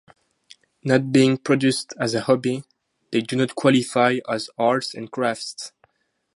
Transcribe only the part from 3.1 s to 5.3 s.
they do not qualify as arts and